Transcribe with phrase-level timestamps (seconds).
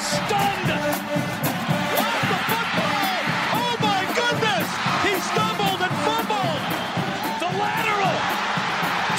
[0.00, 0.68] Stunned.
[1.98, 3.22] Lost the football!
[3.54, 4.68] Oh my goodness!
[5.06, 6.62] He stumbled and fumbled!
[7.38, 8.18] The lateral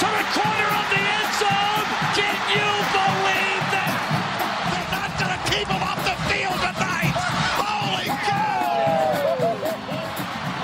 [0.00, 1.86] to the corner of the end zone.
[2.12, 3.96] Can you believe that?
[4.68, 7.16] They're not gonna keep him off the field tonight!
[7.56, 9.48] Holy cow!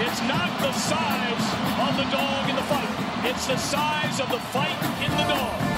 [0.04, 1.46] It's not the size
[1.88, 2.94] of the dog in the fight.
[3.24, 5.69] It's the size of the fight in the dog.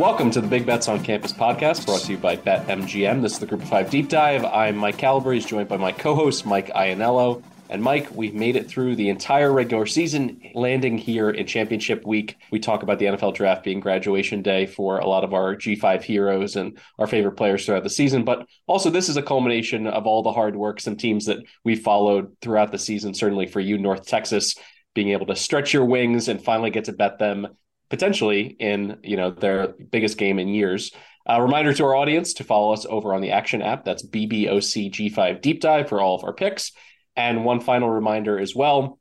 [0.00, 3.20] Welcome to the Big Bets on Campus podcast, brought to you by BetMGM.
[3.20, 4.46] This is the Group of Five Deep Dive.
[4.46, 7.42] I'm Mike Calabrese, joined by my co-host Mike Ianniello.
[7.68, 12.36] And Mike, we've made it through the entire regular season, landing here in championship week.
[12.50, 16.02] We talk about the NFL draft being graduation day for a lot of our G5
[16.02, 18.24] heroes and our favorite players throughout the season.
[18.24, 21.76] But also, this is a culmination of all the hard work, some teams that we
[21.76, 24.54] followed throughout the season, certainly for you, North Texas,
[24.94, 27.48] being able to stretch your wings and finally get to bet them
[27.90, 30.92] potentially in you know their biggest game in years.
[31.26, 33.84] A reminder to our audience to follow us over on the Action app.
[33.84, 36.72] That's BBOC G5 Deep Dive for all of our picks.
[37.14, 38.98] And one final reminder as well.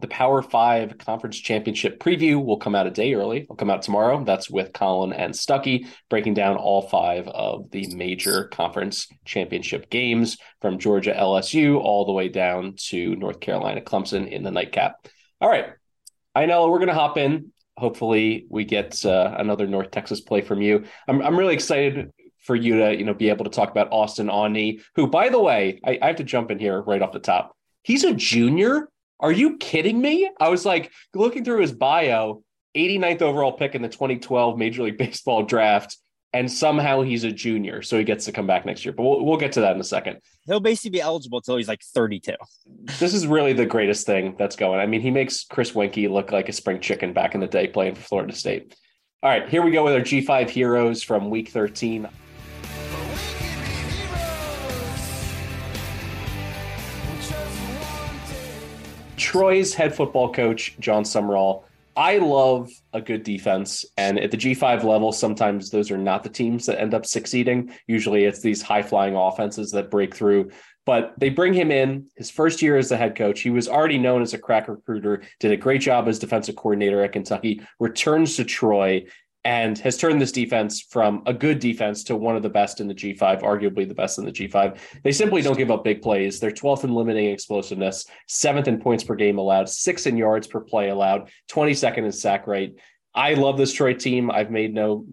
[0.00, 3.42] The Power Five Conference Championship preview will come out a day early.
[3.42, 4.24] It'll come out tomorrow.
[4.24, 10.38] That's with Colin and Stuckey breaking down all five of the major conference championship games
[10.62, 15.06] from Georgia LSU all the way down to North Carolina Clemson in the nightcap.
[15.40, 15.66] All right.
[16.34, 20.40] I know we're going to hop in hopefully we get uh, another North Texas play
[20.40, 20.84] from you.
[21.08, 24.28] I'm I'm really excited for you to you know be able to talk about Austin
[24.28, 27.20] Aune, who by the way I, I have to jump in here right off the
[27.20, 27.56] top.
[27.82, 28.88] He's a junior.
[29.18, 30.30] Are you kidding me?
[30.38, 32.42] I was like looking through his bio,
[32.74, 35.96] 89th overall pick in the 2012 Major League Baseball draft.
[36.32, 38.92] And somehow he's a junior, so he gets to come back next year.
[38.92, 40.18] But we'll, we'll get to that in a second.
[40.46, 42.34] He'll basically be eligible until he's like 32.
[43.00, 44.78] This is really the greatest thing that's going.
[44.78, 47.66] I mean, he makes Chris Weinke look like a spring chicken back in the day
[47.66, 48.76] playing for Florida State.
[49.22, 52.08] All right, here we go with our G5 heroes from week 13.
[59.16, 61.64] Troy's head football coach, Jon Sumrall.
[61.96, 63.84] I love a good defense.
[63.96, 67.72] And at the G5 level, sometimes those are not the teams that end up succeeding.
[67.86, 70.50] Usually it's these high flying offenses that break through.
[70.86, 73.40] But they bring him in his first year as the head coach.
[73.42, 77.02] He was already known as a crack recruiter, did a great job as defensive coordinator
[77.02, 79.04] at Kentucky, returns to Troy,
[79.44, 82.88] and has turned this defense from a good defense to one of the best in
[82.88, 84.78] the G5, arguably the best in the G5.
[85.02, 86.40] They simply don't give up big plays.
[86.40, 90.60] They're 12th in limiting explosiveness, seventh in points per game allowed, sixth in yards per
[90.60, 92.78] play allowed, 22nd in sack rate.
[93.14, 94.30] I love this Troy team.
[94.30, 95.06] I've made no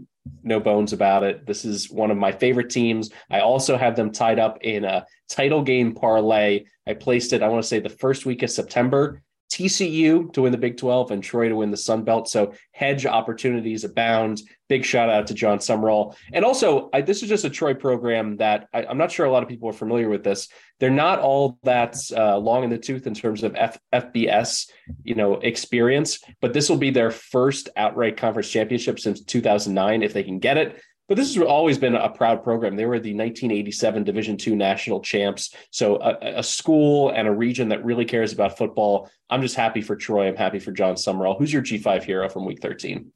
[0.44, 1.46] no bones about it.
[1.46, 3.10] This is one of my favorite teams.
[3.32, 6.66] I also have them tied up in a title game parlay.
[6.86, 9.22] I placed it, I want to say the first week of September.
[9.50, 12.30] TCU to win the Big 12 and Troy to win the Sun Belt.
[12.30, 14.42] So hedge opportunities abound.
[14.68, 16.16] Big shout out to Jon Sumrall.
[16.34, 19.32] And also, I, this is just a Troy program that I, am not sure a
[19.32, 20.50] lot of people are familiar with this.
[20.80, 24.70] They're not all that uh, long in the tooth in terms of F, FBS,
[25.04, 30.14] you know, experience, but this will be their first outright conference championship since 2009 if
[30.14, 32.76] they can get it but this has always been a proud program.
[32.76, 35.54] They were the 1987 Division II national champs.
[35.72, 39.10] So a, a, school and a region that really cares about football.
[39.30, 40.28] I'm just happy for Troy.
[40.28, 41.38] I'm happy for Jon Sumrall.
[41.38, 43.12] Who's your G5 hero from Week 13?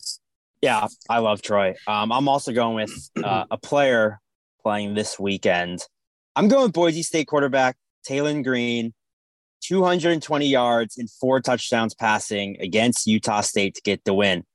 [0.61, 1.75] Yeah, I love Troy.
[1.87, 4.19] Um, I'm also going with uh, a player
[4.61, 5.79] playing this weekend.
[6.35, 7.75] I'm going with Boise State quarterback
[8.07, 8.93] Taylen Green,
[9.63, 14.45] 220 yards and four touchdowns passing against Utah State to get the win.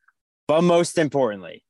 [0.49, 1.65] But most importantly,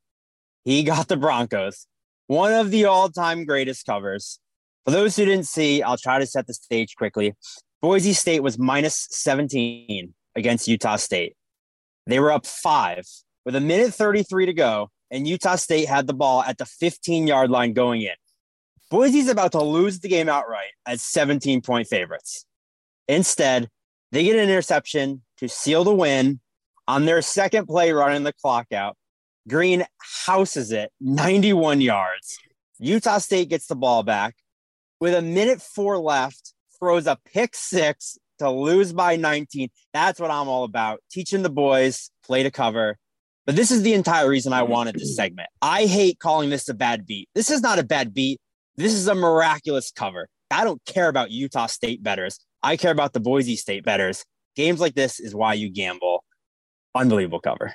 [0.66, 1.86] he got the Broncos,
[2.26, 4.40] one of the all time greatest covers.
[4.84, 7.34] For those who didn't see, I'll try to set the stage quickly.
[7.80, 11.34] Boise State was minus 17 against Utah State.
[12.08, 13.04] They were up five
[13.44, 17.28] with a minute 33 to go, and Utah State had the ball at the 15
[17.28, 18.14] yard line going in.
[18.90, 22.44] Boise's about to lose the game outright as 17 point favorites.
[23.06, 23.68] Instead,
[24.10, 26.40] they get an interception to seal the win
[26.88, 28.96] on their second play running the clock out.
[29.48, 29.84] Green
[30.24, 32.38] houses it 91 yards.
[32.78, 34.34] Utah State gets the ball back
[35.00, 39.68] with a minute four left, throws a pick six to lose by 19.
[39.92, 41.00] That's what I'm all about.
[41.10, 42.96] Teaching the boys play to cover.
[43.46, 45.48] But this is the entire reason I wanted this segment.
[45.62, 47.28] I hate calling this a bad beat.
[47.34, 48.40] This is not a bad beat.
[48.76, 50.28] This is a miraculous cover.
[50.50, 52.38] I don't care about Utah State betters.
[52.62, 54.24] I care about the Boise State betters.
[54.56, 56.24] Games like this is why you gamble.
[56.94, 57.74] Unbelievable cover.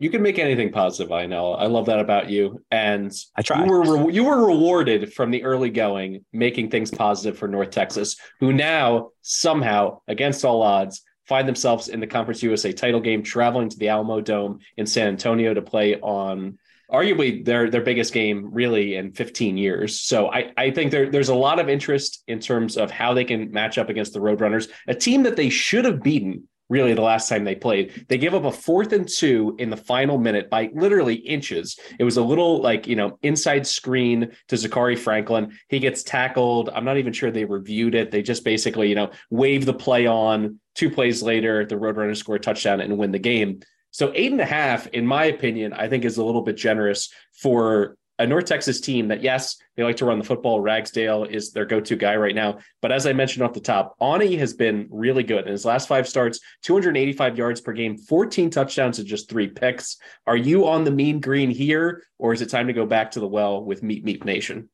[0.00, 1.10] You can make anything positive.
[1.10, 1.54] I know.
[1.54, 2.62] I love that about you.
[2.70, 3.64] And I try.
[3.64, 7.70] You were re- you were rewarded from the early going, making things positive for North
[7.70, 13.22] Texas, who now somehow, against all odds, find themselves in the Conference USA title game,
[13.22, 16.58] traveling to the Alamo Dome in San Antonio to play on
[16.90, 20.00] arguably their their biggest game really in 15 years.
[20.00, 23.24] So I, I think there, there's a lot of interest in terms of how they
[23.24, 27.02] can match up against the Roadrunners, a team that they should have beaten really the
[27.02, 28.06] last time they played.
[28.08, 31.78] They gave up a fourth and two in the final minute by literally inches.
[31.98, 35.52] It was a little like, you know, inside screen to Zakhari Franklin.
[35.68, 36.70] He gets tackled.
[36.74, 38.10] I'm not even sure they reviewed it.
[38.10, 40.60] They just basically, you know, wave the play on.
[40.74, 43.60] Two plays later, the Roadrunners score a touchdown and win the game.
[43.90, 47.12] So eight and a half, in my opinion, I think is a little bit generous
[47.32, 50.60] for a North Texas team that, yes, they like to run the football.
[50.60, 52.58] Ragsdale is their go-to guy right now.
[52.82, 55.46] But as I mentioned off the top, Aune has been really good.
[55.46, 59.96] In his last five starts, 285 yards per game, 14 touchdowns and just three picks.
[60.26, 63.20] Are you on the mean green here, or is it time to go back to
[63.20, 64.68] the well with Meep Meep Nation?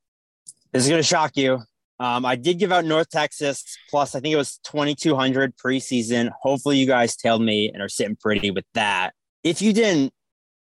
[0.73, 1.61] This is going to shock you.
[2.01, 6.31] Um, I did give out North Texas plus, I think it was 2,200 preseason.
[6.43, 9.13] Hopefully, you guys tailed me and are sitting pretty with that.
[9.45, 10.13] If you didn't,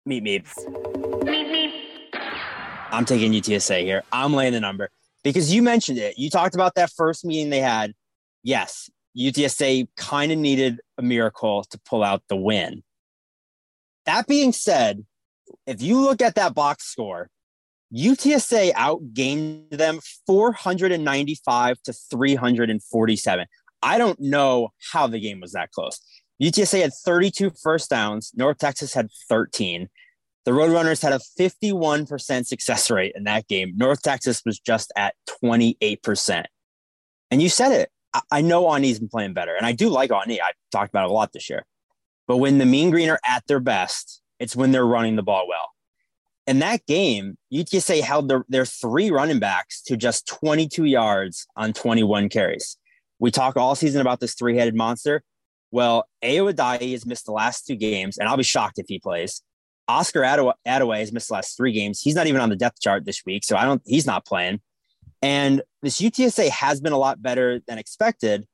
[0.06, 0.44] meet me.
[2.92, 4.04] I'm taking UTSA here.
[4.12, 4.90] I'm laying the number
[5.24, 6.18] because you mentioned it.
[6.18, 7.94] You talked about that first meeting they had.
[8.44, 12.84] Yes, UTSA kind of needed a miracle to pull out the win.
[14.06, 15.06] That being said,
[15.66, 17.30] if you look at that box score,
[17.94, 23.46] UTSA outgained them 495 to 347.
[23.84, 26.00] I don't know how the game was that close.
[26.42, 28.32] UTSA had 32 first downs.
[28.36, 29.90] North Texas had 13.
[30.46, 33.74] The Roadrunners had a 51% success rate in that game.
[33.76, 36.46] North Texas was just at 28%.
[37.30, 37.90] And you said it.
[38.14, 40.32] I, I know Aune's been playing better, and I do like Aune.
[40.32, 41.66] I talked about it a lot this year.
[42.28, 45.48] But when the Mean Green are at their best, it's when they're running the ball
[45.48, 45.70] well.
[46.48, 51.72] In that game, UTSA held their, their three running backs to just 22 yards on
[51.72, 52.78] 21 carries.
[53.20, 55.24] We talk all season about this three headed monster.
[55.70, 59.44] Well, Ayo has missed the last two games, and I'll be shocked if he plays.
[59.88, 62.02] Oscar Adaway has missed the last three games.
[62.02, 63.82] He's not even on the depth chart this week, so I don't.
[63.86, 64.62] He's not playing.
[65.22, 68.48] And this UTSA has been a lot better than expected,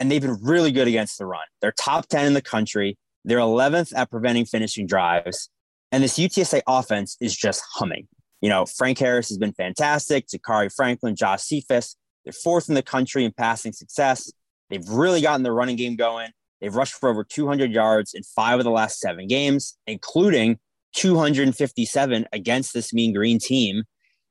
[0.00, 1.44] and they've been really good against the run.
[1.60, 2.98] They're top ten in the country.
[3.24, 5.48] They're 11th at preventing finishing drives,
[5.92, 8.08] and this UTSA offense is just humming.
[8.40, 10.26] You know, Frank Harris has been fantastic.
[10.26, 14.30] Zakhari Franklin, Josh Cephus, they're fourth in the country in passing success.
[14.70, 16.30] They've really gotten the running game going.
[16.64, 20.58] They've rushed for over 200 yards in five of the last seven games, including
[20.96, 23.82] 257 against this Mean Green team.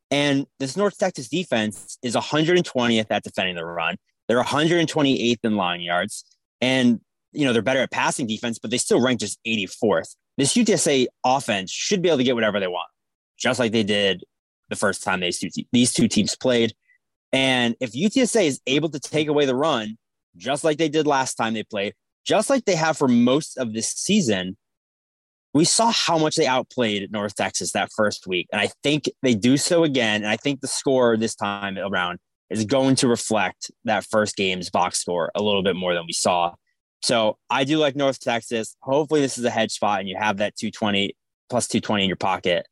[0.10, 3.98] And this North Texas defense is 120th at defending the run.
[4.28, 6.25] They're 128th in line yards.
[6.60, 7.02] And,
[7.34, 10.16] you know, they're better at passing defense, but they still rank just 84th.
[10.40, 12.90] This UTSA offense should be able to get whatever they want,
[13.38, 14.24] just like they did
[14.70, 16.74] the first time these two, these two teams played.
[17.32, 20.00] And if UTSA is able to take away the run,
[20.36, 21.94] just like they did last time they played,
[22.25, 24.58] just like they have for most of this season,
[25.53, 28.48] we saw how much they outplayed North Texas that first week.
[28.51, 30.24] And I think they do so again.
[30.24, 34.70] And I think the score this time around is going to reflect that first game's
[34.70, 36.53] box score a little bit more than we saw.
[37.01, 38.75] So I do like North Texas.
[38.82, 41.15] Hopefully, this is a hedge spot and you have that 220
[41.50, 42.65] plus 220 in your pocket.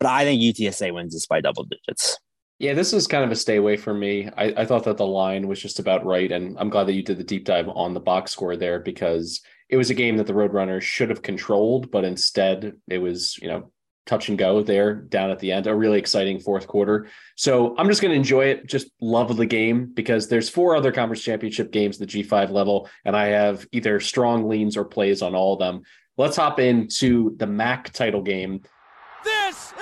[0.00, 2.18] But I think UTSA wins this by double digits.
[2.64, 4.30] Yeah, this is kind of a stay away for me.
[4.38, 6.32] I, I thought that the line was just about right.
[6.32, 9.42] And I'm glad that you did the deep dive on the box score there because
[9.68, 13.48] it was a game that the Roadrunners should have controlled, but instead it was, you
[13.48, 13.70] know,
[14.06, 15.66] touch and go there down at the end.
[15.66, 17.06] A really exciting fourth quarter.
[17.36, 18.66] So I'm just going to enjoy it.
[18.66, 22.88] Just love the game because there's four other conference championship games at the G5 level,
[23.04, 25.82] and I have either strong leans or plays on all of them.
[26.16, 28.62] Let's hop into the MAC title game.
[29.22, 29.74] This!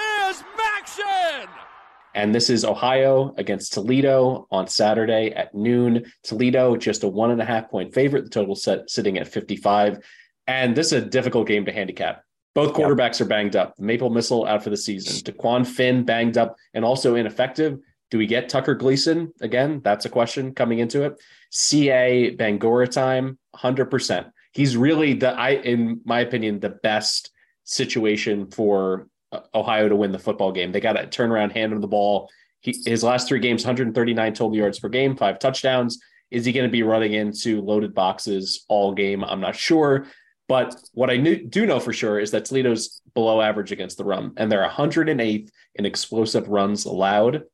[2.14, 6.04] And this is Ohio against Toledo on Saturday at noon.
[6.22, 8.24] Toledo just a one and a half point favorite.
[8.24, 9.98] The total set sitting at 55.
[10.46, 12.22] And this is a difficult game to handicap.
[12.54, 13.22] Both quarterbacks yep.
[13.22, 13.78] are banged up.
[13.78, 15.32] Maple Missile out for the season.
[15.32, 17.78] Dequan Finn banged up and also ineffective.
[18.10, 19.80] Do we get Tucker Gleason again?
[19.82, 21.18] That's a question coming into it.
[21.50, 24.30] Sieh Bangura time, 100%.
[24.52, 27.30] He's really the I in my opinion the best
[27.64, 29.08] situation for
[29.54, 30.72] Ohio to win the football game.
[30.72, 32.30] They got a turnaround hand on the ball.
[32.60, 36.00] He, his last three games, 139 total yards per game, five touchdowns.
[36.30, 39.22] Is he going to be running into loaded boxes all game?
[39.24, 40.06] I'm not sure.
[40.48, 44.04] But what I knew, do know for sure is that Toledo's below average against the
[44.04, 47.44] run, and they're 108th in explosive runs allowed.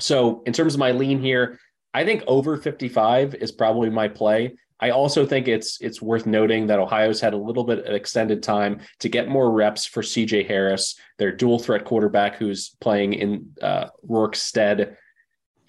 [0.00, 1.58] So, in terms of my lean here,
[1.94, 4.54] I think over 55 is probably my play.
[4.82, 8.42] I also think it's it's worth noting that Ohio's had a little bit of extended
[8.42, 13.52] time to get more reps for CJ Harris, their dual threat quarterback who's playing in
[13.62, 14.96] uh, Rourke's stead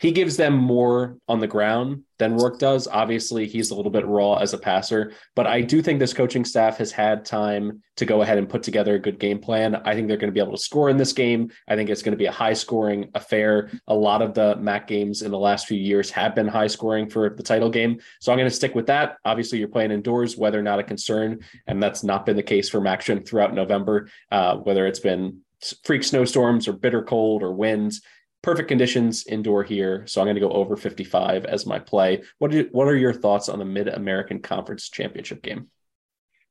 [0.04, 2.90] he gives them more on the ground than Rourke does.
[2.90, 6.44] Obviously, he's a little bit raw as a passer, but I do think this coaching
[6.44, 9.78] staff has had time to go ahead and put together a good game plan.
[9.78, 11.52] I think they're going to be able to score in this game.
[11.70, 13.72] I think it's going to be a high scoring affair.
[13.88, 17.10] A lot of the MAC games in the last few years have been high scoring
[17.10, 18.02] for the title game.
[18.20, 19.16] So I'm going to stick with that.
[19.24, 22.68] Obviously, you're playing indoors, whether or not a concern, and that's not been the case
[22.68, 25.40] for MACtion throughout November, uh, whether it's been
[25.86, 28.02] freak snowstorms or bitter cold or winds
[28.44, 30.06] perfect conditions indoor here.
[30.06, 32.22] So I'm going to go over 55 as my play.
[32.38, 35.70] What are, what are your thoughts on the Mid American Conference Championship game?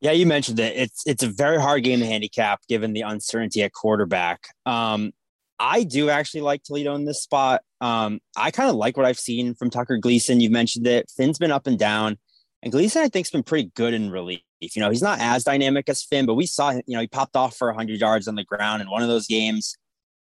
[0.00, 0.76] Yeah, you mentioned it.
[0.76, 4.49] It's it's a very hard game to handicap given the uncertainty at quarterback.
[4.66, 5.12] Um,
[5.61, 7.61] I do actually like Toledo in this spot.
[7.80, 10.40] Um, I kind of like what I've seen from Tucker Gleason.
[10.40, 11.08] You've mentioned it.
[11.16, 12.18] Finn's been up and down,
[12.64, 14.40] and Gleason I think's been pretty good in relief.
[14.61, 17.37] You know, he's not as dynamic as Finn, but we saw you know he popped
[17.37, 19.76] off for 100 yards on the ground in one of those games.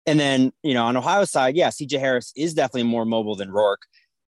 [0.05, 3.51] And then, you know, on Ohio side, yeah, CJ Harris is definitely more mobile than
[3.51, 3.83] Rourke,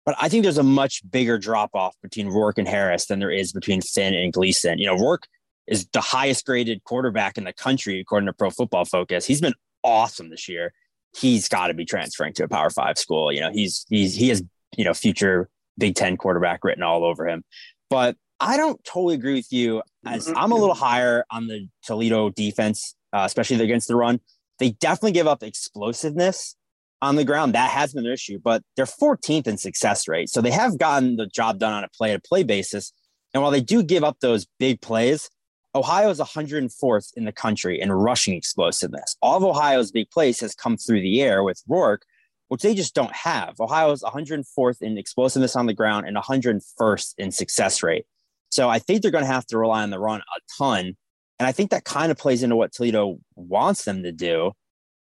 [0.06, 3.30] but I think there's a much bigger drop off between Rourke and Harris than there
[3.30, 4.80] is between Finn and Gleason.
[4.80, 5.28] You know, Rourke
[5.68, 9.26] is the highest graded quarterback in the country according to Pro Football Focus.
[9.26, 10.72] He's been awesome this year.
[11.14, 13.34] He's got to be transferring to a Power Five school.
[13.34, 14.42] You know, he's he's he has
[14.78, 17.44] you know future Big Ten quarterback written all over him.
[17.90, 19.82] But I don't totally agree with you.
[20.06, 24.22] As I'm a little higher on the Toledo defense, uh, especially against the run.
[24.60, 26.56] They definitely give up explosiveness
[27.02, 27.54] on the ground.
[27.54, 30.30] That has been an issue, but they're 14th in success rate.
[30.30, 32.92] So they have gotten the job done on a play to play basis.
[33.34, 35.30] And while they do give up those big plays,
[35.76, 39.16] Ohio is 104th in the country in rushing explosiveness.
[39.22, 42.04] All of Ohio's big plays has come through the air with Rourke,
[42.48, 43.60] which they just don't have.
[43.60, 48.06] Ohio is 104th in explosiveness on the ground and 101st in success rate.
[48.50, 50.96] So I think they're going to have to rely on the run a ton.
[51.40, 54.54] And I think that kind of plays into what Toledo wants them to do.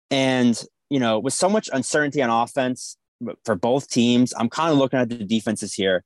[0.10, 0.60] And,
[0.90, 2.98] you know, with so much uncertainty on offense
[3.46, 6.04] for both teams, I'm kind of looking at the defenses here.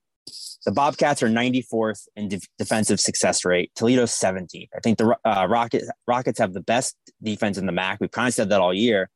[0.65, 3.71] The Bobcats are 94th in de- defensive success rate.
[3.75, 4.67] Toledo's 17th.
[4.75, 7.99] I think the uh, Rocket, Rockets have the best defense in the MAC.
[8.01, 9.09] We've kind of said that all year.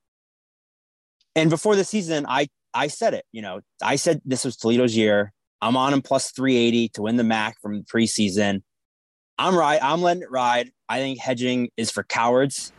[1.36, 3.26] And before the season, I I said it.
[3.32, 5.34] You know, I said this was Toledo's year.
[5.62, 8.64] I'm on them plus 380 to win the MAC from the preseason.
[9.42, 9.80] I'm right.
[9.82, 10.72] I'm letting it ride.
[10.88, 12.72] I think hedging is for cowards.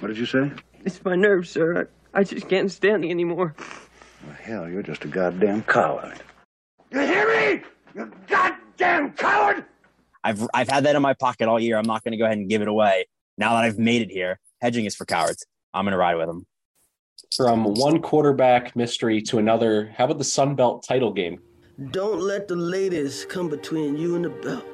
[0.00, 0.52] What did you say?
[0.84, 1.88] It's my nerves, sir.
[2.12, 3.54] I, I just can't stand it anymore.
[4.26, 6.20] Well, hell, you're just a goddamn coward.
[6.90, 7.62] You hear me?
[7.94, 9.64] You goddamn coward!
[10.22, 11.78] I've I've had that in my pocket all year.
[11.78, 13.06] I'm not going to go ahead and give it away.
[13.38, 15.46] Now that I've made it here, hedging is for cowards.
[15.72, 16.44] I'm going to ride with them.
[17.34, 21.40] From one quarterback mystery to another, how about the Sun Belt title game?
[21.92, 24.66] Don't let the ladies come between you and the belt.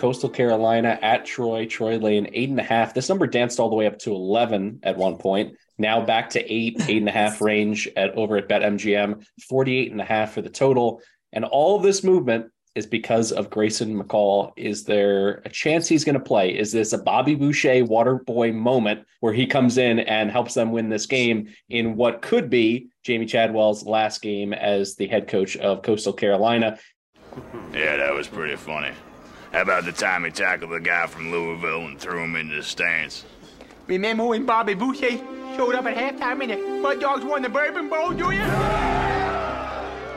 [0.00, 1.66] Coastal Carolina at Troy.
[1.66, 2.94] Troy laying eight and a half.
[2.94, 5.56] This number danced all the way up to 11 at one point.
[5.76, 10.00] Now back to eight, eight and a half range at over at BetMGM, 48 and
[10.00, 11.02] a half for the total.
[11.34, 14.52] And all of this movement is because of Grayson McCall.
[14.56, 16.56] Is there a chance he's going to play?
[16.56, 20.72] Is this a Bobby Boucher water boy moment where he comes in and helps them
[20.72, 25.58] win this game in what could be Jamie Chadwell's last game as the head coach
[25.58, 26.78] of Coastal Carolina?
[27.74, 28.92] Yeah, that was pretty funny.
[29.52, 32.62] How about the time he tackled the guy from Louisville and threw him into the
[32.62, 33.24] stands?
[33.88, 35.18] Remember when Bobby Boucher
[35.56, 39.09] showed up at halftime and the Mud Dogs won the Bourbon Bowl, do you?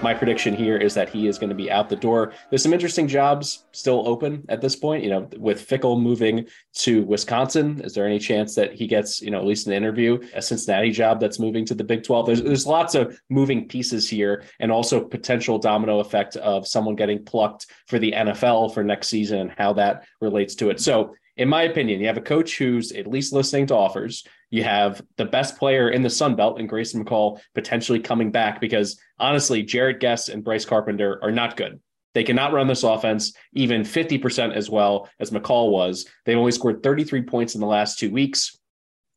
[0.03, 2.33] My prediction here is that he is going to be out the door.
[2.49, 5.01] There's some interesting jobs still open at this point.
[5.01, 6.45] You know, with Fickell moving
[6.79, 10.19] to Wisconsin, is there any chance that he gets, you know, at least an interview?
[10.33, 12.25] A Cincinnati job that's moving to the Big 12.
[12.25, 17.23] There's there's lots of moving pieces here, and also potential domino effect of someone getting
[17.23, 20.81] plucked for the NFL for next season and how that relates to it.
[20.81, 24.25] So in my opinion, you have a coach who's at least listening to offers.
[24.53, 28.61] You have the best player in the Sun Belt and Grayson McCall potentially coming back
[28.61, 31.81] because honestly, Jarrett Guest and Bryce Carpenter are not good.
[32.13, 36.05] They cannot run this offense even 50% as well as McCall was.
[36.23, 38.55] They've only scored 33 points in the last two weeks.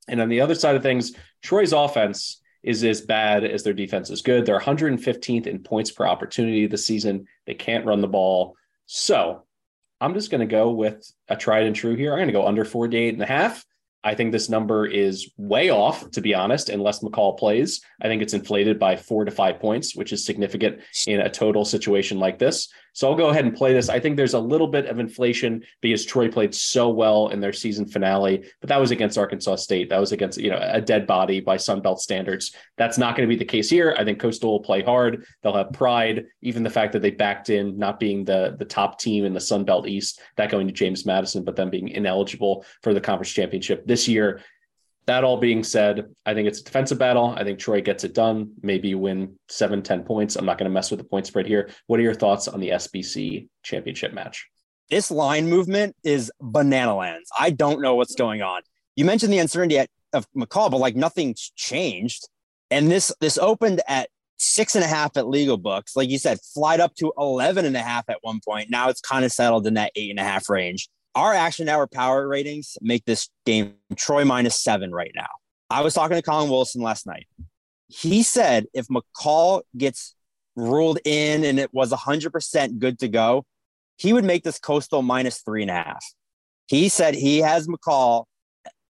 [0.09, 1.13] And on the other side of things,
[1.43, 4.47] Troy's offense is as bad as their defense is good.
[4.47, 7.27] They're 115th in points per opportunity this season.
[7.45, 8.57] They can't run the ball.
[8.87, 9.45] So
[10.01, 12.13] I'm just going to go with a tried and true here.
[12.13, 13.67] I'm going to go under 48 and a half.
[14.05, 17.81] I think this number is way off, to be honest, unless McCall plays.
[18.01, 21.65] I think it's inflated by four to five points, which is significant in a total
[21.65, 22.69] situation like this.
[22.97, 23.91] So I'll go ahead and play this.
[23.91, 27.53] I think there's a little bit of inflation because Troy played so well in their
[27.53, 29.91] season finale, but that was against Arkansas State.
[29.91, 32.55] That was against, you know, a dead body by Sun Belt standards.
[32.79, 33.95] That's not going to be the case here.
[33.99, 35.27] I think Coastal will play hard.
[35.43, 36.25] They'll have pride.
[36.41, 39.41] Even the fact that they backed in not being the the top team in the
[39.41, 43.31] Sun Belt East, that going to James Madison, but them being ineligible for the conference
[43.31, 44.41] championship this year
[45.07, 47.35] that all being said, I think it's a defensive battle.
[47.37, 50.37] I think Troy gets it done, maybe win seven, 10 points.
[50.37, 51.71] I'm not going to mess with the point spread here.
[51.87, 54.49] What are your thoughts on the SBC championship match?
[54.91, 57.31] This line movement is banana lands.
[57.39, 58.63] I don't know what's going on.
[58.97, 59.79] You mentioned the uncertainty
[60.13, 62.29] of McCall, but like nothing's changed.
[62.71, 64.09] And this this opened at
[64.39, 65.97] six and a half at legal books.
[65.97, 68.71] Like you said, flight up to 11 and a half at one point.
[68.71, 71.87] Now it's kind of settled in that eight and a half range our action hour
[71.87, 75.27] power ratings make this game Troy minus seven right now.
[75.71, 77.27] I was talking to Colin Wilson last night.
[77.89, 80.15] He said if McCall gets
[80.55, 83.45] ruled in and it was 100% good to go,
[83.97, 86.05] he would make this coastal minus three and a half.
[86.67, 88.25] He said he has McCall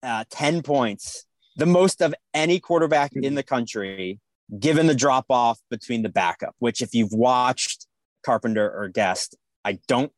[0.02, 1.26] uh, 10 points,
[1.58, 4.20] the most of any quarterback in the country,
[4.60, 7.88] given the drop off between the backup, which, if you've watched
[8.26, 10.12] Carpenter or Guest, I don't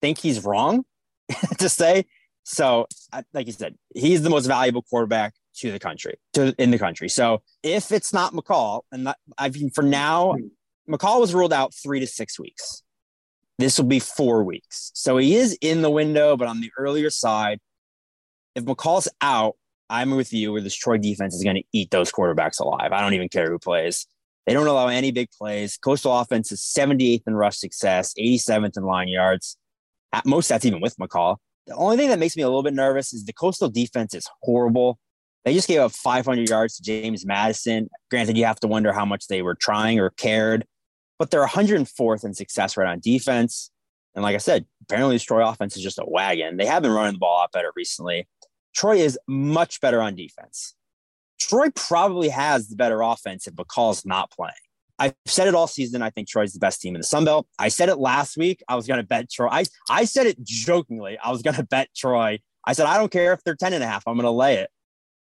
[0.00, 0.84] think he's wrong.
[1.58, 2.06] to say.
[2.44, 2.86] So,
[3.32, 7.08] like you said, he's the most valuable quarterback to the country, to in the country.
[7.08, 10.34] So, if it's not McCall, and not, I mean, for now,
[10.88, 12.82] McCall was ruled out three to six weeks.
[13.58, 14.90] This will be four weeks.
[14.94, 17.60] So he is in the window, but on the earlier side.
[18.54, 19.54] If McCall's out,
[19.88, 22.92] I'm with you where this Troy defense is going to eat those quarterbacks alive.
[22.92, 24.06] I don't even care who plays.
[24.46, 25.78] They don't allow any big plays.
[25.78, 29.56] Coastal offense is 78th in rush success, 87th in line yards.
[30.12, 31.36] At most, that's even with McCall.
[31.66, 34.28] The only thing that makes me a little bit nervous is the Coastal defense is
[34.42, 34.98] horrible.
[35.44, 37.88] They just gave up 500 yards to James Madison.
[38.10, 40.66] Granted, you have to wonder how much they were trying or cared,
[41.18, 43.70] but they're 104th in success rate on defense.
[44.14, 46.56] And like I said, apparently Troy offense is just a wagon.
[46.56, 48.28] They have been running the ball a lot better recently.
[48.74, 50.74] Troy is much better on defense.
[51.38, 54.52] Troy probably has the better offense if McCall's not playing.
[55.02, 56.00] I've said it all season.
[56.00, 57.48] I think Troy's the best team in the Sun Belt.
[57.58, 58.62] I said it last week.
[58.68, 59.48] I was going to bet Troy.
[59.48, 61.18] I, I said it jokingly.
[61.18, 62.38] I was going to bet Troy.
[62.64, 64.04] I said, I don't care if they're 10 and a half.
[64.06, 64.70] I'm going to lay it.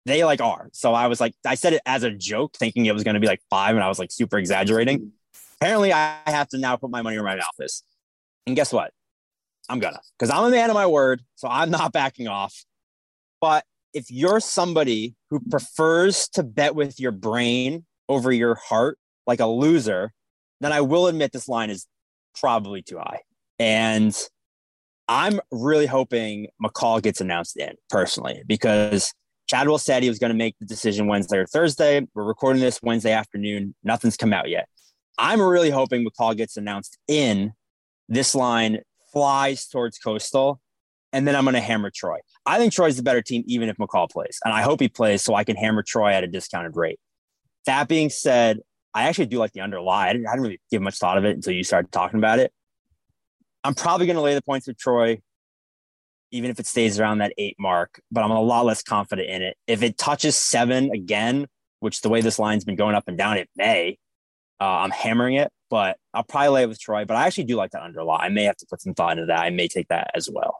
[0.06, 0.70] They like are.
[0.72, 3.20] So I was like, I said it as a joke, thinking it was going to
[3.20, 3.74] be like five.
[3.74, 5.12] And I was like super exaggerating.
[5.60, 7.82] Apparently, I have to now put my money where my mouth is.
[8.46, 8.90] And guess what?
[9.68, 11.20] I'm going to, because I'm a man of my word.
[11.34, 12.64] So I'm not backing off.
[13.38, 18.98] But if you're somebody who prefers to bet with your brain over your heart,
[19.28, 20.12] like a loser,
[20.60, 21.86] then I will admit this line is
[22.40, 23.20] probably too high.
[23.60, 24.16] And
[25.06, 29.12] I'm really hoping McCall gets announced in personally because
[29.48, 32.06] Chadwell said he was going to make the decision Wednesday or Thursday.
[32.14, 33.74] We're recording this Wednesday afternoon.
[33.84, 34.68] Nothing's come out yet.
[35.18, 37.52] I'm really hoping McCall gets announced in.
[38.08, 38.80] This line
[39.12, 40.60] flies towards Coastal,
[41.12, 42.18] and then I'm going to hammer Troy.
[42.46, 44.38] I think Troy's the better team, even if McCall plays.
[44.44, 46.98] And I hope he plays so I can hammer Troy at a discounted rate.
[47.66, 48.60] That being said,
[48.98, 50.08] I actually do like the underlie.
[50.08, 52.40] I didn't, I didn't really give much thought of it until you started talking about
[52.40, 52.52] it.
[53.62, 55.20] I'm probably going to lay the points with Troy,
[56.32, 59.42] even if it stays around that eight mark, but I'm a lot less confident in
[59.42, 59.56] it.
[59.66, 61.46] If it touches seven again,
[61.80, 63.98] which the way this line's been going up and down, it may.
[64.60, 67.04] Uh, I'm hammering it, but I'll probably lay it with Troy.
[67.04, 68.18] But I actually do like that underlie.
[68.24, 69.38] I may have to put some thought into that.
[69.38, 70.58] I may take that as well.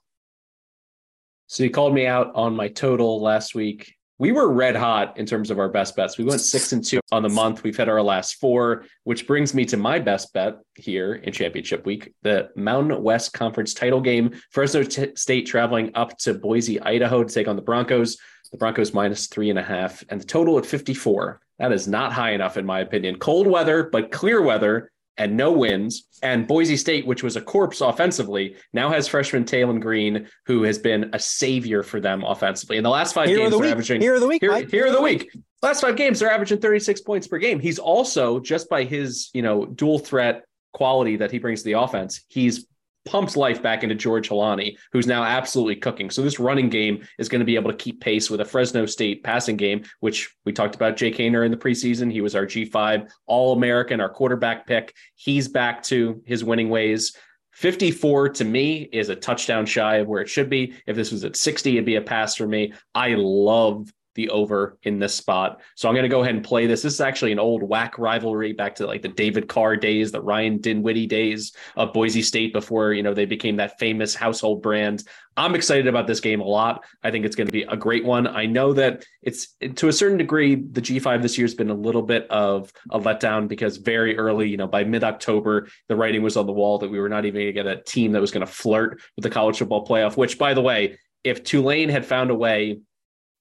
[1.49, 5.27] So he called me out on my total last week we were red hot in
[5.27, 6.19] terms of our best bets.
[6.19, 7.63] We went six and two on the month.
[7.63, 11.87] We've had our last four, which brings me to my best bet here in championship
[11.87, 14.35] week the Mountain West Conference title game.
[14.51, 18.19] Fresno t- State traveling up to Boise, Idaho to take on the Broncos.
[18.51, 21.41] The Broncos minus three and a half, and the total at 54.
[21.59, 23.19] That is not high enough, in my opinion.
[23.19, 26.07] Cold weather, but clear weather and no wins.
[26.23, 30.79] And Boise State, which was a corpse offensively, now has freshman Taylen Green, who has
[30.79, 32.77] been a savior for them offensively.
[32.77, 33.73] In the last five Hero of games, the they're week.
[33.73, 35.31] averaging Hero of the week, Here, of the week.
[35.63, 37.61] Last five games, they're averaging 36 points per game.
[37.61, 41.73] He's also just by his, you know, dual threat quality that he brings to the
[41.73, 42.25] offense.
[42.29, 42.67] He's
[43.09, 46.11] pumped life back into George Holani, who's now absolutely cooking.
[46.11, 48.85] So this running game is going to be able to keep pace with a Fresno
[48.85, 52.13] State passing game, which we talked about Jake Haener in the preseason.
[52.13, 54.95] He was our G5 All American, our quarterback pick.
[55.15, 57.17] He's back to his winning ways.
[57.53, 60.75] 54 to me is a touchdown shy of where it should be.
[60.87, 62.73] If this was at 60, it'd be a pass for me.
[62.95, 65.61] I love the over in this spot.
[65.77, 66.83] So I'm going to go ahead and play this.
[66.83, 70.21] This is actually an old WAC rivalry back to like the David Carr days, the
[70.21, 75.05] Ryan Dinwiddie days of Boise State before, you know, they became that famous household brand.
[75.37, 76.85] I'm excited about this game a lot.
[77.05, 78.27] I think it's going to be a great one.
[78.27, 81.75] I know that it's to a certain degree, the G5 this year has been a
[81.75, 86.23] little bit of a letdown because very early, you know, by mid October, the writing
[86.23, 88.21] was on the wall that we were not even going to get a team that
[88.21, 91.89] was going to flirt with the college football playoff, which, by the way, if Tulane
[91.89, 92.81] had found a way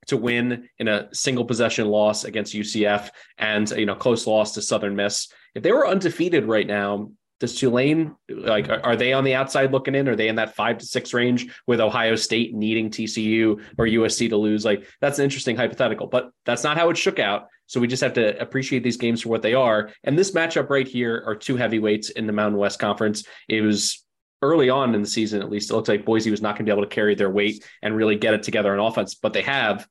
[0.07, 4.61] to win in a single possession loss against UCF and you know close loss to
[4.61, 5.29] Southern Miss.
[5.55, 9.95] If they were undefeated right now, does Tulane like are they on the outside looking
[9.95, 10.07] in?
[10.07, 14.29] Are they in that five to six range with Ohio State needing TCU or USC
[14.29, 14.65] to lose?
[14.65, 17.47] Like that's an interesting hypothetical, but that's not how it shook out.
[17.67, 19.91] So we just have to appreciate these games for what they are.
[20.03, 23.25] And this matchup right here are two heavyweights in the Mountain West Conference.
[23.49, 24.03] It was
[24.41, 26.71] early on in the season, at least, it looked like Boise was not going to
[26.71, 29.41] be able to carry their weight and really get it together on offense, but they
[29.41, 29.87] have.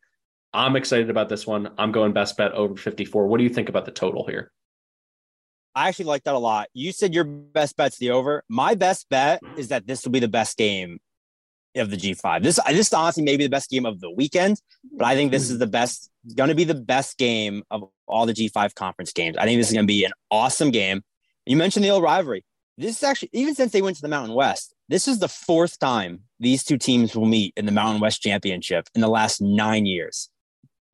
[0.57, 1.71] I'm excited about this one.
[1.77, 3.27] I'm going best bet over 54.
[3.27, 4.51] What do you think about the total here?
[5.75, 6.69] I actually like that a lot.
[6.73, 8.43] You said your best bet's the over.
[8.49, 10.99] My best bet is that this will be the best game
[11.77, 12.43] of the G5.
[12.43, 14.59] This this honestly may be the best game of the weekend,
[14.97, 18.25] but I think this is the best going to be the best game of all
[18.25, 19.37] the G5 conference games.
[19.37, 21.03] I think this is going to be an awesome game.
[21.45, 22.47] You mentioned the old rivalry.
[22.79, 25.79] This is actually even since they went to the Mountain West, this is the fourth
[25.79, 29.85] time these two teams will meet in the Mountain West Championship in the last 9
[29.85, 30.31] years.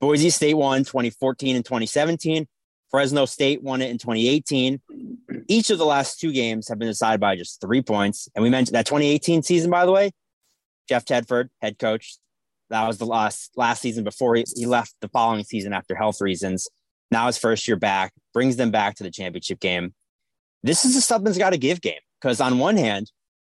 [0.02, 2.48] Boise State won 2014 and 2017.
[2.90, 4.80] Fresno State won it in 2018.
[5.46, 8.28] Each of the last two games have been decided by just three points.
[8.34, 10.10] And we mentioned that 2018 season, by the way,
[10.88, 12.16] Jeff Tedford, head coach,
[12.68, 16.20] that was the last last season before he, he left the following season after health
[16.20, 16.66] reasons.
[17.12, 19.94] Now his first year back, brings them back to the championship game.
[20.64, 23.12] This is a something's got to give game because on one hand,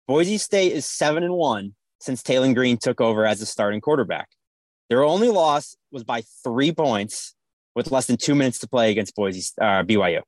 [0.06, 4.28] Boise State is seven and one since Taylen Green took over as a starting quarterback.
[4.88, 7.34] Their only loss was by three points
[7.74, 10.20] with less than two minutes to play against Boise uh, BYU.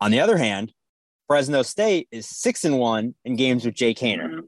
[0.00, 0.72] On the other hand,
[1.28, 4.40] Fresno State is six and one in games with Jake Haener.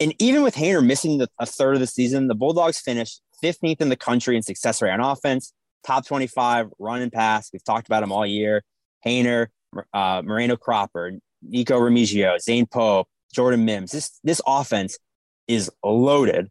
[0.00, 3.80] And even with Haener missing the, a third of the season, the Bulldogs finished 15th
[3.80, 5.52] in the country in success rate on offense,
[5.86, 7.50] top 25 run and pass.
[7.52, 8.64] We've talked about them all year.
[9.06, 9.46] Haener,
[9.94, 11.12] uh, Moreno Cropper,
[11.42, 13.92] Nikko Remigio, Zane Pope, Jordan Mims.
[13.92, 14.98] This this offense
[15.46, 16.48] is loaded.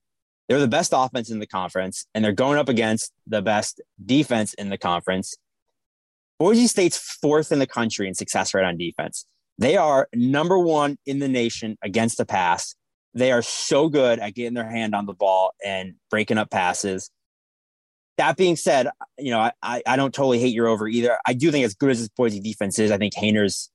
[0.49, 4.55] They're the best offense in the conference, and they're going up against the best defense
[4.55, 5.35] in the conference.
[6.39, 9.27] Boise State's fourth in the country in success rate on defense.
[9.59, 12.73] They are number one in the nation against the pass.
[13.13, 17.11] They are so good at getting their hand on the ball and breaking up passes.
[18.17, 21.17] That being said, you know, I, I don't totally hate your over either.
[21.27, 23.69] I do think as good as this Boise defense is, I think Haener's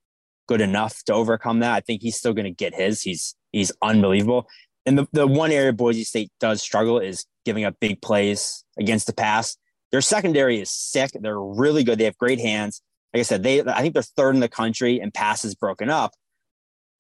[0.49, 1.73] good enough to overcome that.
[1.73, 3.03] I think he's still going to get his.
[3.03, 4.49] He's he's unbelievable.
[4.87, 9.07] And the, the one area Boise State does struggle is giving up big plays against
[9.07, 9.57] the pass.
[9.91, 11.13] Their secondary is sick.
[11.15, 11.99] They're really good.
[11.99, 12.83] They have great hands.
[13.13, 16.13] Like I said, they I think they're third in the country in passes broken up.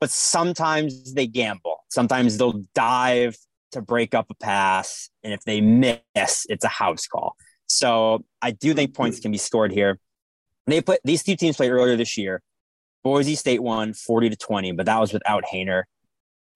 [0.00, 1.84] But sometimes they gamble.
[1.88, 3.36] Sometimes they'll dive
[3.72, 7.34] to break up a pass, and if they miss, it's a house call.
[7.66, 9.98] So I do think points can be scored here.
[10.66, 12.40] They put these two teams played earlier this year.
[13.02, 15.84] Boise State won 40 to 20, but that was without Haener.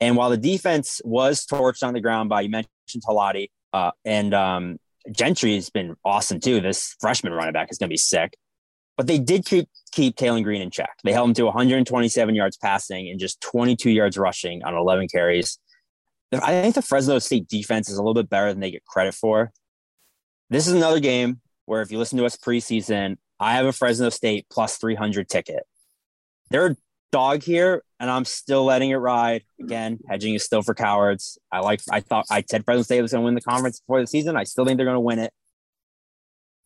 [0.01, 4.33] And while the defense was torched on the ground by you mentioned Holani uh, and
[4.33, 4.79] um,
[5.13, 6.61] Jeanty has been awesome too.
[6.61, 8.37] This freshman running back is going to be sick.
[8.97, 10.91] But they did keep keep Taylen Green in check.
[11.05, 15.59] They held him to 127 yards passing and just 22 yards rushing on 11 carries.
[16.33, 19.15] I think the Fresno State defense is a little bit better than they get credit
[19.15, 19.53] for.
[20.51, 24.11] This is another game where if you listen to us preseason, I have a Fresno
[24.11, 25.63] State plus 300 ticket.
[26.51, 26.77] They're
[27.11, 29.45] dog here, and I'm still letting it ride.
[29.61, 31.39] Again, hedging is still for cowards.
[31.51, 31.81] I like.
[31.91, 34.37] I thought I said Fresno State was going to win the conference before the season.
[34.37, 35.33] I still think they're going to win it,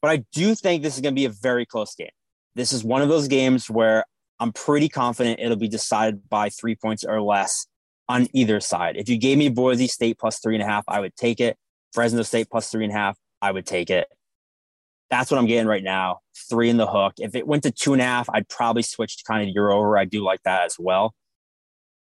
[0.01, 2.09] but I do think this is going to be a very close game.
[2.55, 4.05] This is one of those games where
[4.39, 7.67] I'm pretty confident it'll be decided by three points or less
[8.09, 8.97] on either side.
[8.97, 11.57] If you gave me Boise State plus three and a half, I would take it.
[11.93, 14.09] Fresno State plus three and a half, I would take it.
[15.13, 16.21] That's what I'm getting right now.
[16.49, 17.13] Three in the hook.
[17.19, 19.71] If it went to two and a half, I'd probably switch to kind of your
[19.71, 19.99] over.
[19.99, 21.15] I do like that as well.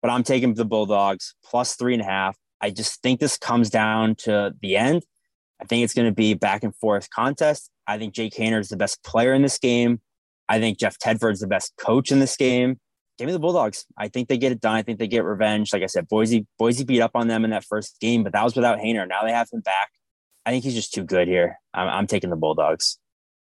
[0.03, 2.38] But I'm taking the Bulldogs plus three and a half.
[2.62, 5.01] I just think this comes down to the end.
[5.60, 7.71] I think it's going to be back and forth contest.
[7.88, 9.99] I think Jake Haener is the best player in this game.
[10.47, 12.79] I think Jeff Tedford is the best coach in this game.
[13.17, 13.88] Give me the Bulldogs.
[13.97, 14.75] I think they get it done.
[14.75, 15.73] I think they get revenge.
[15.73, 18.43] Like I said, Boise, Boise beat up on them in that first game, but that
[18.43, 19.08] was without Haener.
[19.08, 19.89] Now they have him back.
[20.45, 21.60] I think he's just too good here.
[21.73, 22.97] I'm, I'm taking the Bulldogs.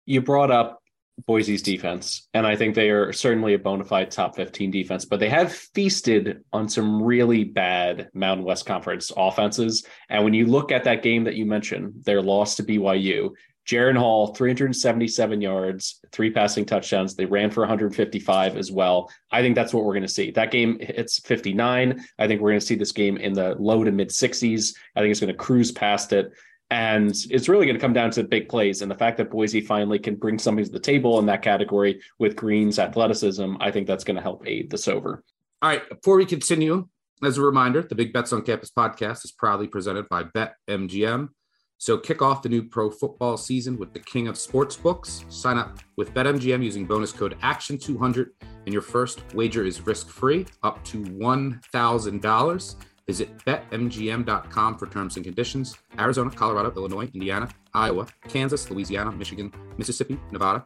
[0.06, 0.82] You brought up
[1.26, 5.20] Boise's defense, and I think they are certainly a bona fide top 15 defense, but
[5.20, 9.86] they have feasted on some really bad Mountain West Conference offenses.
[10.10, 13.32] And when you look at that game that you mentioned, their loss to BYU,
[13.68, 17.16] Jaren Hall, 377 yards, three passing touchdowns.
[17.16, 19.12] They ran for 155 as well.
[19.30, 20.32] I think that's what we're going to see.
[20.32, 22.02] That game, it's 59.
[22.18, 24.74] I think we're going to see this game in the low to mid 60s.
[24.96, 26.32] I think it's going to cruise past it.
[26.70, 28.82] And it's really going to come down to big plays.
[28.82, 32.02] And the fact that Boise finally can bring something to the table in that category
[32.20, 35.24] with Green's athleticism, I think that's going to help aid this over.
[35.62, 35.88] All right.
[35.90, 36.88] Before we continue,
[37.24, 41.30] as a reminder, the Big Bets on Campus podcast is proudly presented by BetMGM.
[41.80, 45.24] So kick off the new pro football season with the king of sports books.
[45.30, 48.30] Sign up with BetMGM using bonus code ACTION200
[48.66, 52.76] and your first wager is risk-free up to $1,000.
[53.08, 55.76] Visit betmgm.com for terms and conditions.
[55.98, 60.66] Arizona, Colorado, Illinois, Indiana, Iowa, Kansas, Louisiana, Michigan, Mississippi, Nevada,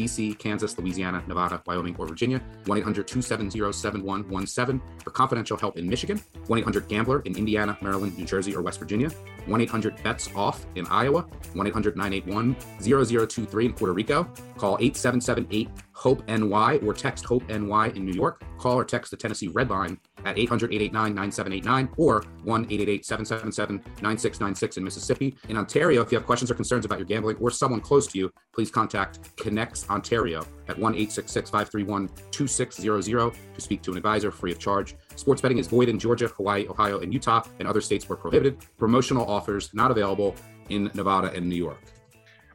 [0.00, 2.40] DC, Kansas, Louisiana, Nevada, Wyoming, or Virginia.
[2.66, 6.20] 1 800 270 7117 for confidential help in Michigan.
[6.46, 9.10] 1 800 Gambler in Indiana, Maryland, New Jersey, or West Virginia.
[9.46, 11.26] 1 800 Bets Off in Iowa.
[11.54, 14.24] 1 800 981 0023 in Puerto Rico.
[14.56, 18.42] Call 8778 HOPE NY or text HOPE NY in New York.
[18.58, 23.76] Call or text the Tennessee Red Line at 800 889 9789 or 1 888 777
[24.02, 25.36] 9696 in Mississippi.
[25.48, 28.18] In Ontario, if you have questions or concerns about your gambling or someone close to
[28.18, 34.52] you, please contact ConnexOntario at 1 866 531 2600 to speak to an advisor free
[34.52, 34.96] of charge.
[35.16, 38.58] Sports betting is void in Georgia, Hawaii, Ohio, and Utah, and other states where prohibited.
[38.78, 40.34] Promotional offers not available
[40.68, 41.80] in Nevada and New York.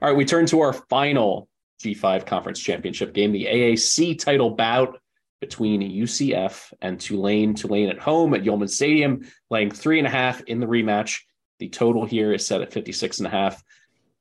[0.02, 1.48] All right, we turn to our final
[1.84, 5.00] G5 Conference Championship game, the AAC title bout
[5.46, 7.54] between UCF and Tulane.
[7.54, 11.22] Tulane at home at Yulman Stadium, laying three and a half in the rematch.
[11.60, 13.64] The total here is set at 56 and a half.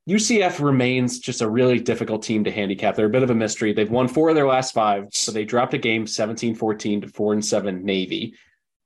[0.07, 2.95] UCF remains just a really difficult team to handicap.
[2.95, 3.73] They're a bit of a mystery.
[3.73, 7.09] They've won four of their last five, so they dropped a game 17 14 to
[7.09, 8.35] 4 and 7 Navy.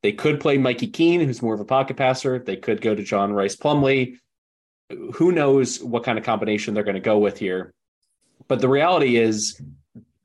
[0.04, 2.38] They could play Mikey Keene, who's more of a pocket passer.
[2.38, 4.16] They could go to John Rhys Plumlee.
[5.14, 7.74] Who knows what kind of combination they're going to go with here?
[8.46, 9.60] But the reality is,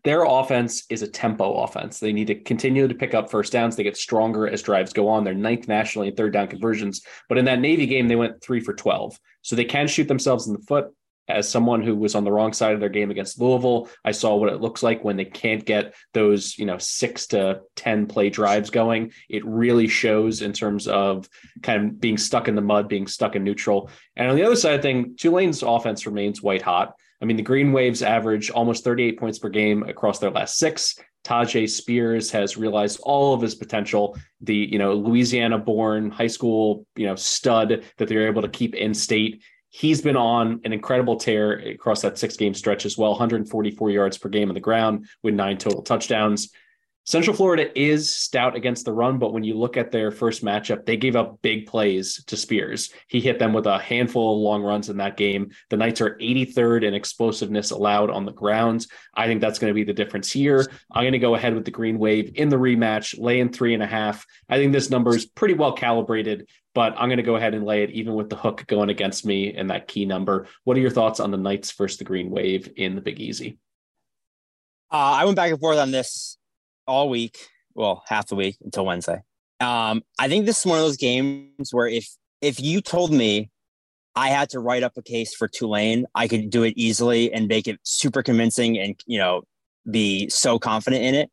[0.03, 1.99] their offense is a tempo offense.
[1.99, 3.75] They need to continue to pick up first downs.
[3.75, 5.23] They get stronger as drives go on.
[5.23, 7.01] They're ninth nationally in third down conversions.
[7.29, 9.17] But in that Navy game, they went three for 12.
[9.41, 10.93] So they can shoot themselves in the foot.
[11.29, 14.35] As someone who was on the wrong side of their game against Louisville, I saw
[14.35, 18.29] what it looks like when they can't get those, you know, six to 10 play
[18.29, 19.13] drives going.
[19.29, 21.29] It really shows in terms of
[21.61, 23.89] kind of being stuck in the mud, being stuck in neutral.
[24.17, 26.93] And on the other side of thing, Tulane's offense remains white hot.
[27.23, 30.99] I mean, the Green Waves average almost 38 points per game across their last six.
[31.23, 34.17] Tyjae Spears has realized all of his potential.
[34.41, 38.93] The you know Louisiana-born high school you know stud that they're able to keep in
[38.93, 39.41] state.
[39.69, 43.11] He's been on an incredible tear across that six-game stretch as well.
[43.11, 46.51] 144 yards per game on the ground with nine total touchdowns.
[47.05, 50.85] Central Florida is stout against the run, but when you look at their first matchup,
[50.85, 52.93] they gave up big plays to Spears.
[53.09, 55.51] He hit them with a handful of long runs in that game.
[55.69, 58.87] The Knights are 83rd in explosiveness allowed on the ground.
[59.13, 60.65] I think that's going to be the difference here.
[60.93, 63.73] I'm going to go ahead with the Green Wave in the rematch, lay in three
[63.73, 64.25] and a half.
[64.47, 67.65] I think this number is pretty well calibrated, but I'm going to go ahead and
[67.65, 70.47] lay it even with the hook going against me and that key number.
[70.63, 73.57] What are your thoughts on the Knights versus the Green Wave in the Big Easy?
[74.89, 76.37] Uh, I went back and forth on this
[76.87, 77.37] all week,
[77.75, 79.21] well, half the week until Wednesday.
[79.59, 82.07] Um, I think this is one of those games where if
[82.41, 83.49] if you told me
[84.15, 87.47] I had to write up a case for Tulane, I could do it easily and
[87.47, 89.43] make it super convincing and you know
[89.89, 91.31] be so confident in it.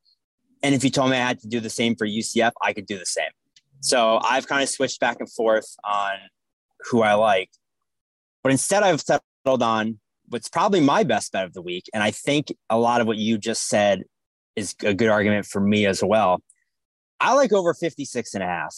[0.63, 2.87] And if you told me I had to do the same for UCF, I could
[2.87, 3.31] do the same.
[3.81, 6.13] So I've kind of switched back and forth on
[6.91, 7.51] who I like.
[8.43, 11.85] But instead I've settled on what's probably my best bet of the week.
[11.95, 14.05] And I think a lot of what you just said
[14.57, 16.43] is a good argument for me as well.
[17.19, 18.75] I like over 56 and a half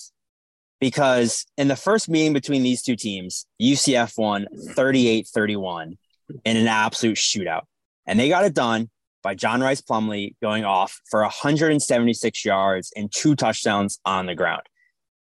[0.80, 5.96] because in the first meeting between these two teams, UCF won 38 31
[6.44, 7.62] in an absolute shootout.
[8.06, 8.90] And they got it done
[9.22, 14.62] by John Rhys Plumlee going off for 176 yards and two touchdowns on the ground.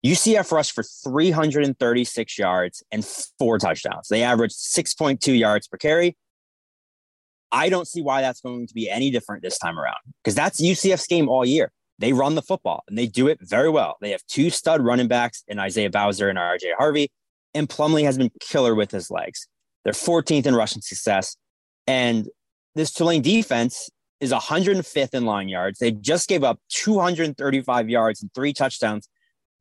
[0.05, 3.05] UCF rushed for 336 yards and
[3.39, 4.07] four touchdowns.
[4.09, 6.17] They averaged 6.2 yards per carry.
[7.51, 10.61] I don't see why that's going to be any different this time around because that's
[10.61, 11.71] UCF's game all year.
[11.99, 13.97] They run the football and they do it very well.
[14.01, 17.09] They have two stud running backs in Isaiah Bowser and RJ Harvey,
[17.53, 19.47] and Plumlee has been killer with his legs.
[19.83, 21.37] They're 14th in rushing success.
[21.87, 22.27] And
[22.75, 25.79] this Tulane defense is 105th in line yards.
[25.79, 29.09] They just gave up 235 yards and three touchdowns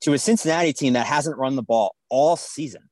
[0.03, 2.83] to a Cincinnati team that hasn't run the ball all season.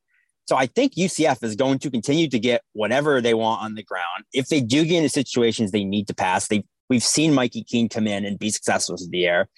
[0.45, 3.83] So I think UCF is going to continue to get whatever they want on the
[3.83, 4.25] ground.
[4.31, 7.89] If they do get into situations they need to pass, they we've seen Mikey Keene
[7.89, 9.49] come in and be successful in the air.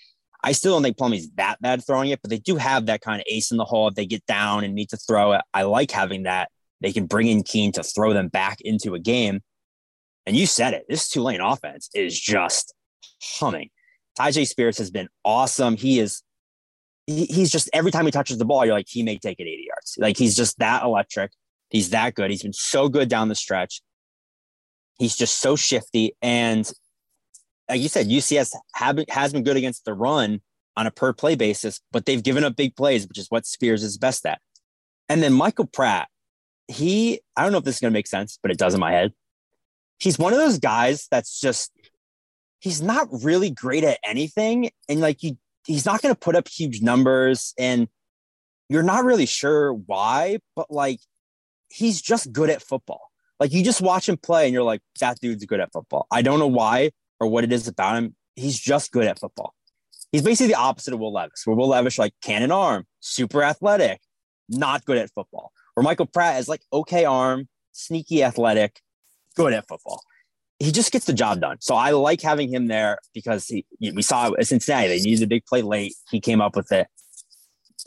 [0.44, 3.20] I still don't think Plumlee's that bad throwing it, but they do have that kind
[3.20, 5.42] of ace in the hole if they get down and need to throw it.
[5.54, 6.50] I like having that.
[6.80, 9.42] They can bring in Keene to throw them back into a game.
[10.26, 10.86] And you said it.
[10.88, 12.74] This Tulane offense is just
[13.22, 13.72] humming.
[14.18, 15.76] Tyjae Spears has been awesome.
[15.76, 16.22] He is
[17.08, 19.67] he's just every time he touches the ball, you're like, he may take it 80
[19.88, 19.98] yards.
[20.00, 21.32] Like he's just that electric.
[21.70, 22.32] He's that good.
[22.32, 23.82] He's been so good down the stretch.
[24.98, 26.16] He's just so shifty.
[26.22, 26.70] And
[27.70, 30.42] like you said, UCF have, has been good against the run
[30.76, 33.84] on a per play basis, but they've given up big plays, which is what Spears
[33.84, 34.40] is best at.
[35.10, 36.08] And then Michael Pratt,
[36.68, 38.80] he, I don't know if this is going to make sense, but it does in
[38.80, 39.14] my head.
[40.00, 41.72] He's one of those guys that's just,
[42.60, 44.70] he's not really great at anything.
[44.88, 47.88] And like you he's not going to put up huge numbers and
[48.70, 51.00] you're not really sure why, but like
[51.70, 53.12] he's just good at football.
[53.40, 56.08] Like you just watch him play and you're like, that dude's good at football.
[56.12, 58.16] I don't know why or what it is about him.
[58.36, 59.54] He's just good at football.
[60.12, 64.00] He's basically the opposite of Will Levis, where Will Levis, like cannon arm, super athletic,
[64.48, 65.52] not good at football.
[65.74, 68.82] Where Michael Pratt is like okay arm, sneaky athletic,
[69.36, 70.02] good at football
[70.60, 71.58] he just gets the job done.
[71.60, 75.28] So I like having him there because he, we saw at Cincinnati, they needed a
[75.28, 75.94] big play late.
[76.10, 76.88] He came up with it.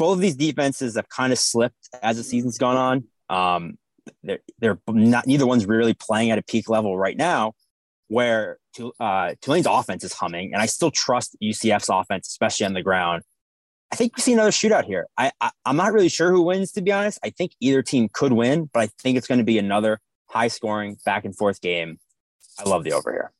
[0.00, 3.04] Both of these defenses have kind of slipped as the season's gone on.
[3.28, 3.78] Um,
[4.22, 7.52] they're, they're not, neither one's really playing at a peak level right now
[8.08, 8.56] where
[8.98, 10.54] uh, Tulane's offense is humming.
[10.54, 13.24] And I still trust UCF's offense, especially on the ground.
[13.92, 15.06] I think we see another shootout here.
[15.18, 17.18] I, I I'm not really sure who wins, to be honest.
[17.22, 20.48] I think either team could win, but I think it's going to be another high
[20.48, 21.98] scoring back and forth game
[22.58, 23.32] I love the over here.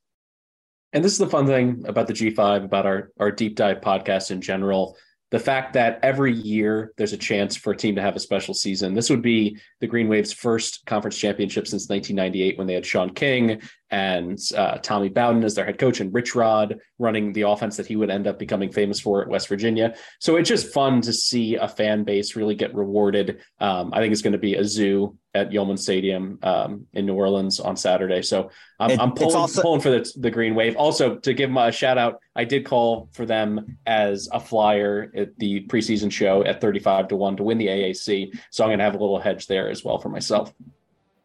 [0.93, 4.31] And this is the fun thing about the G5, about our, our deep dive podcast
[4.31, 4.97] in general.
[5.31, 8.53] The fact that every year there's a chance for a team to have a special
[8.53, 8.95] season.
[8.95, 13.15] This would be the Green Wave's first conference championship since 1998 when they had Shaun
[13.15, 17.77] King and uh, Tommy Bowden as their head coach and Rich Rod running the offense
[17.77, 19.95] that he would end up becoming famous for at West Virginia.
[20.19, 23.41] So it's just fun to see a fan base really get rewarded.
[23.59, 27.15] Um, I think it's going to be a zoo at Yulman Stadium um, in New
[27.15, 28.23] Orleans on Saturday.
[28.23, 30.77] So I'm, it, I'm pulling, also- pulling for the, the Green Wave.
[30.77, 35.13] Also, to give them a shout out, I did call for them as a flyer
[35.15, 38.39] at the preseason show at 35 to 1 to win the AAC.
[38.51, 40.53] So I'm going to have a little hedge there as well for myself.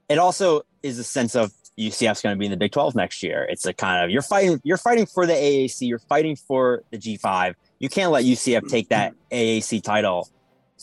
[0.08, 3.24] It also is a sense of UCF's going to be in the Big 12 next
[3.24, 3.46] year.
[3.50, 6.98] It's a kind of you're fighting you're fighting for the AAC, you're fighting for the
[6.98, 7.56] G5.
[7.80, 10.30] You can't let UCF take that AAC title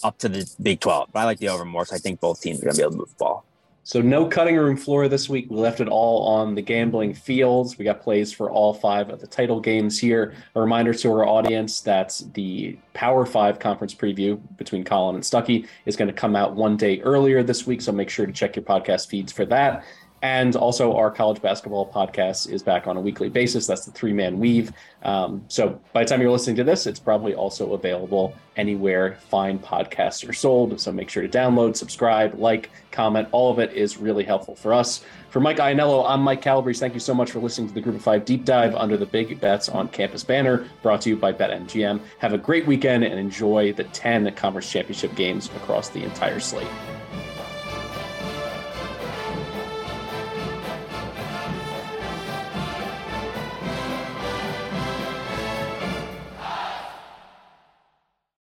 [0.03, 1.11] up to the Big 12.
[1.13, 2.83] But I like the over more because I think both teams are going to be
[2.83, 3.45] able to move the ball.
[3.85, 5.51] So no cutting room floor this week.
[5.51, 7.79] We left it all on the gambling fields.
[7.79, 10.35] We got plays for all five of the title games here.
[10.55, 15.67] A reminder to our audience that the Power Five conference preview between Collin and Stuckey
[15.85, 17.81] is going to come out one day earlier this week.
[17.81, 19.85] So make sure to check your podcast feeds for that.
[20.23, 23.67] And also, our college basketball podcast is back on a weekly basis.
[23.67, 24.73] That's the three man weave.
[25.03, 29.59] Um, so, by the time you're listening to this, it's probably also available anywhere fine
[29.59, 30.81] podcasts are sold.
[30.81, 33.29] So, make sure to download, subscribe, like, comment.
[33.33, 35.05] All of it is really helpful for us.
[35.31, 36.79] For Mike Ianniello, I'm Mike Calabrese.
[36.79, 39.07] Thank you so much for listening to the Group of Five Deep Dive under the
[39.07, 42.01] Big Bets on Campus banner, brought to you by BetMGM.
[42.19, 46.69] Have a great weekend and enjoy the 10 Conference Championship games across the entire slate.